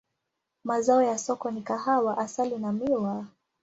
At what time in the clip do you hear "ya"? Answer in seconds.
1.03-1.17